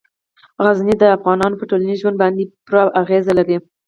[0.63, 3.57] غزني د افغانانو په ټولنیز ژوند باندې پوره اغېز لري.